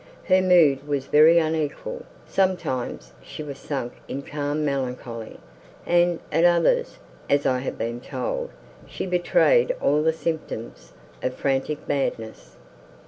[0.23, 5.39] Her mood was very unequal; sometimes she was sunk in calm melancholy,
[5.85, 6.97] and, at others,
[7.29, 8.49] as I have been told,
[8.87, 12.55] she betrayed all the symptoms of frantic madness.